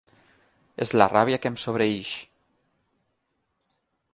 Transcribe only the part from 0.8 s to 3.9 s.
És la ràbia que em sobreïx.